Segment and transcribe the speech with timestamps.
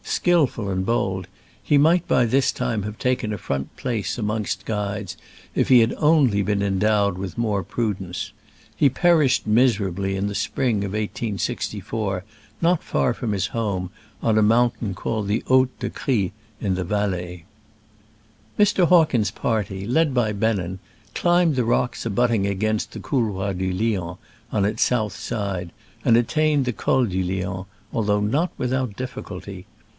[0.03, 1.27] 39 skillful and bold,
[1.63, 5.15] he might by this time have taken a front place amongst guides
[5.55, 8.31] if he had only been endowed with more prudence.
[8.75, 12.23] He perished miserably in the spring of 1864
[12.61, 13.89] not far from his home,
[14.23, 17.45] on a mountain called the Haut de Cry, in the Valais.
[18.59, 18.87] Mr.
[18.87, 20.79] Hawkins' party, led by Bennen,
[21.15, 24.17] climbed the rocks ^abutting against the Couloir du Lion
[24.51, 25.71] on its south side,
[26.03, 29.65] and attained the Col du Lion, although not without difficulty.